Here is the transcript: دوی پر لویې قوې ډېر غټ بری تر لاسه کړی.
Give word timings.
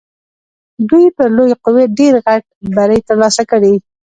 دوی 0.89 1.05
پر 1.15 1.29
لویې 1.37 1.55
قوې 1.65 1.83
ډېر 1.99 2.13
غټ 2.25 2.43
بری 2.75 2.99
تر 3.07 3.15
لاسه 3.21 3.43
کړی. 3.51 3.73